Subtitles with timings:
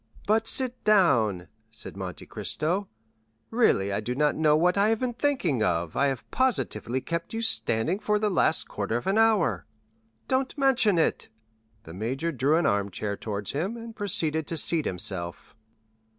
[0.25, 2.87] "But sit down," said Monte Cristo;
[3.51, 7.43] "really I do not know what I have been thinking of—I have positively kept you
[7.43, 9.67] standing for the last quarter of an hour."
[10.27, 11.29] "Don't mention it."
[11.83, 15.55] The major drew an armchair towards him, and proceeded to seat himself.